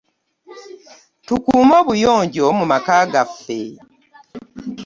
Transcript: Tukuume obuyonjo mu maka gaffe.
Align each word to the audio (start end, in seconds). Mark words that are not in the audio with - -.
Tukuume 1.25 1.75
obuyonjo 1.81 2.45
mu 2.57 2.65
maka 2.71 2.95
gaffe. 3.11 3.61